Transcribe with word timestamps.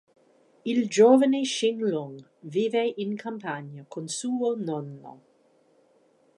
Il 0.65 0.89
giovane 0.89 1.43
Shing 1.45 1.79
Lung 1.81 2.19
vive 2.39 2.91
in 2.97 3.15
campagna 3.15 3.85
con 3.87 4.07
suo 4.07 4.55
nonno. 4.55 5.21